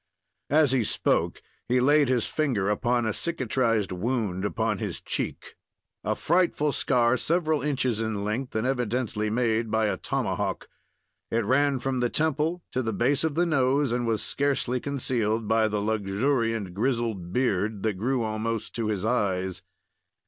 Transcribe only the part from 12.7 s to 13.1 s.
to the